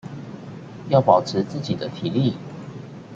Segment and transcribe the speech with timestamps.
[0.89, 2.33] 且保持自己的體力